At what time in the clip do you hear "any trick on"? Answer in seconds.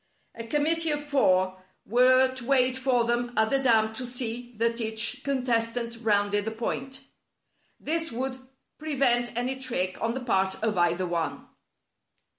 9.37-10.15